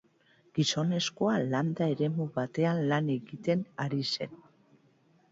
Gizonezkoa 0.59 1.33
landa 1.51 1.89
eremu 1.95 2.25
batean 2.37 2.81
lan 2.93 3.11
egiten 3.17 3.61
ari 3.85 4.01
zen. 4.15 4.33